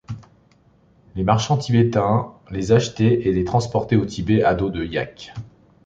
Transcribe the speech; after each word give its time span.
Les 1.15 1.21
marchands 1.23 1.59
tibétains 1.59 2.33
les 2.49 2.71
achetaient 2.71 3.27
et 3.27 3.31
les 3.31 3.43
transportaient 3.43 3.97
au 3.97 4.05
Tibet 4.07 4.41
à 4.41 4.55
dos 4.55 4.71
de 4.71 4.83
yacks. 4.83 5.31